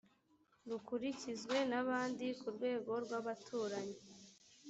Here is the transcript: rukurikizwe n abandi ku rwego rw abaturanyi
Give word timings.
rukurikizwe 0.69 1.57
n 1.71 1.73
abandi 1.81 2.25
ku 2.39 2.47
rwego 2.55 2.91
rw 3.03 3.11
abaturanyi 3.19 3.97